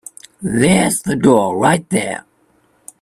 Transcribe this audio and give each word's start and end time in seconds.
There's 0.41 1.03
the 1.03 1.15
door 1.15 1.55
right 1.59 1.87
there. 1.91 2.25